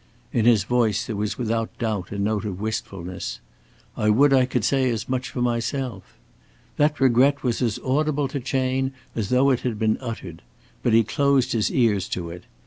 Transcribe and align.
In 0.33 0.45
his 0.45 0.63
voice 0.63 1.05
there 1.05 1.15
was 1.15 1.37
without 1.37 1.77
doubt 1.77 2.09
a 2.11 2.17
note 2.17 2.43
of 2.43 2.59
wistfulness. 2.59 3.39
"I 3.95 4.09
would 4.09 4.33
I 4.33 4.47
could 4.47 4.63
say 4.63 4.89
as 4.89 5.07
much 5.07 5.29
for 5.29 5.43
myself." 5.43 6.17
That 6.77 6.99
regret 6.99 7.43
was 7.43 7.61
as 7.61 7.77
audible 7.85 8.27
to 8.29 8.39
Chayne 8.39 8.93
as 9.15 9.29
though 9.29 9.51
it 9.51 9.59
had 9.59 9.77
been 9.77 9.99
uttered. 10.01 10.41
But 10.81 10.93
he 10.93 11.03
closed 11.03 11.51
his 11.51 11.69
ears 11.69 12.09
to 12.17 12.31
it. 12.31 12.45